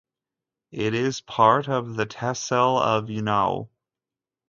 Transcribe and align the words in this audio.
It 0.71 0.95
is 0.95 1.21
part 1.21 1.69
of 1.69 1.95
the 1.95 2.07
tehsil 2.07 2.81
of 2.81 3.05
Unnao. 3.05 3.69